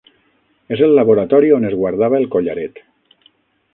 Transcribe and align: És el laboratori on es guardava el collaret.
És 0.77 0.81
el 0.85 0.95
laboratori 0.99 1.53
on 1.57 1.69
es 1.69 1.75
guardava 1.83 2.21
el 2.21 2.29
collaret. 2.37 2.83